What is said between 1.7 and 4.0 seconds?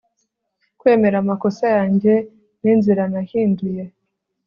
yanjye n'inzira nahinduye